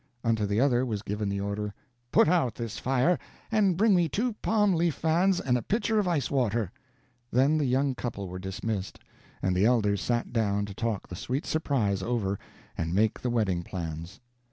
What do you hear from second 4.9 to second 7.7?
fans and a pitcher of ice water." Then the